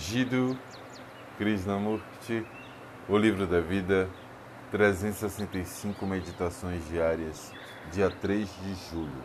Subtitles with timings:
[0.00, 0.58] Jiddu
[1.36, 2.46] Krishnamurti,
[3.06, 4.08] O Livro da Vida,
[4.70, 7.52] 365 Meditações Diárias,
[7.92, 9.22] dia 3 de julho.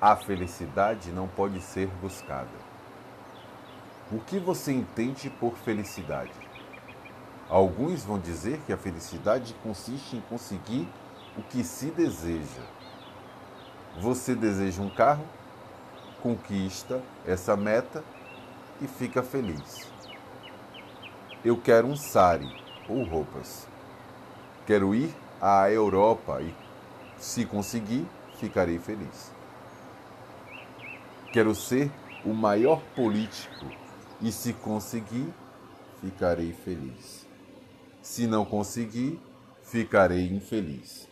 [0.00, 2.50] A felicidade não pode ser buscada.
[4.10, 6.34] O que você entende por felicidade?
[7.48, 10.88] Alguns vão dizer que a felicidade consiste em conseguir
[11.38, 12.62] o que se deseja.
[14.00, 15.24] Você deseja um carro?
[16.20, 18.02] Conquista essa meta
[18.80, 19.86] e fica feliz.
[21.44, 22.48] Eu quero um sari
[22.88, 23.66] ou roupas.
[24.66, 26.54] Quero ir à Europa e,
[27.18, 28.06] se conseguir,
[28.38, 29.32] ficarei feliz.
[31.32, 31.90] Quero ser
[32.24, 33.66] o maior político
[34.20, 35.32] e, se conseguir,
[36.00, 37.26] ficarei feliz.
[38.02, 39.20] Se não conseguir,
[39.62, 41.08] ficarei infeliz.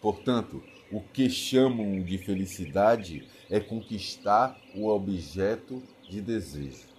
[0.00, 6.91] Portanto, o que chamam de felicidade é conquistar o objeto de desejo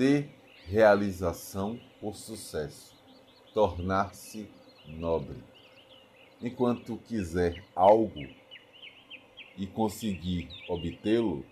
[0.00, 0.30] ter
[0.64, 2.96] realização por sucesso,
[3.52, 4.48] tornar-se
[4.86, 5.44] nobre.
[6.40, 8.26] Enquanto quiser algo
[9.58, 11.44] e conseguir obtê-lo,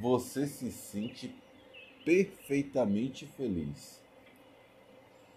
[0.00, 1.34] você se sente
[2.04, 4.00] perfeitamente feliz.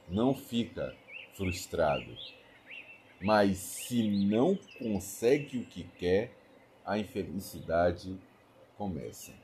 [0.07, 0.95] Não fica
[1.33, 2.15] frustrado.
[3.19, 6.37] Mas se não consegue o que quer,
[6.85, 8.15] a infelicidade
[8.77, 9.42] começa.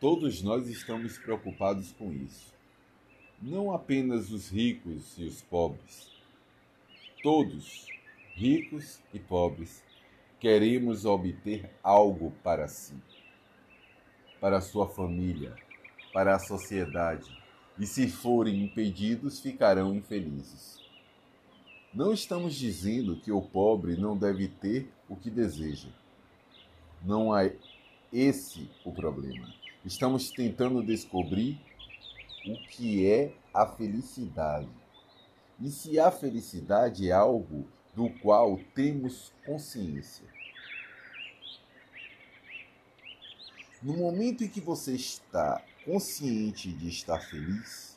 [0.00, 2.54] Todos nós estamos preocupados com isso.
[3.42, 6.12] Não apenas os ricos e os pobres.
[7.20, 7.84] Todos,
[8.36, 9.82] ricos e pobres,
[10.38, 12.94] queremos obter algo para si,
[14.40, 15.56] para sua família,
[16.12, 17.36] para a sociedade,
[17.76, 20.80] e se forem impedidos, ficarão infelizes.
[21.92, 25.88] Não estamos dizendo que o pobre não deve ter o que deseja.
[27.04, 27.56] Não é
[28.12, 29.57] esse o problema.
[29.84, 31.60] Estamos tentando descobrir
[32.46, 34.68] o que é a felicidade.
[35.60, 40.26] E se a felicidade é algo do qual temos consciência.
[43.80, 47.96] No momento em que você está consciente de estar feliz,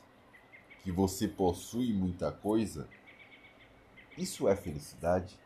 [0.84, 2.88] que você possui muita coisa,
[4.16, 5.36] isso é felicidade?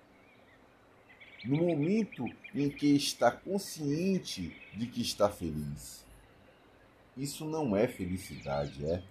[1.45, 2.25] No momento
[2.55, 6.06] em que está consciente de que está feliz,
[7.17, 9.03] isso não é felicidade, é?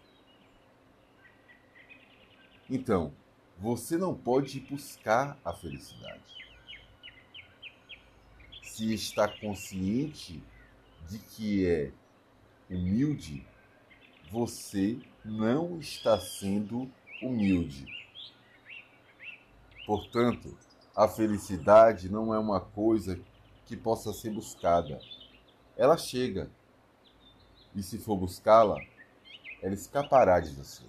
[2.70, 3.14] Então,
[3.58, 6.22] você não pode buscar a felicidade.
[8.62, 10.44] Se está consciente
[11.10, 11.92] de que é
[12.70, 13.46] humilde,
[14.32, 17.86] você não está sendo humilde.
[19.86, 20.58] Portanto,
[20.96, 23.20] a felicidade não é uma coisa
[23.66, 25.00] que possa ser buscada.
[25.78, 26.50] Ela chega
[27.76, 28.80] e se for buscá-la,
[29.62, 30.84] ela escapará de você.